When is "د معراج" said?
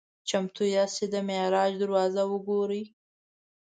1.13-1.71